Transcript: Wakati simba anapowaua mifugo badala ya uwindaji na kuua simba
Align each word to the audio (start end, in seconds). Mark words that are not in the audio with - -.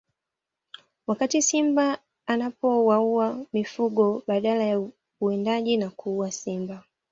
Wakati 1.07 1.41
simba 1.41 1.97
anapowaua 2.27 3.45
mifugo 3.53 4.23
badala 4.27 4.63
ya 4.63 4.87
uwindaji 5.21 5.77
na 5.77 5.89
kuua 5.89 6.31
simba 6.31 6.83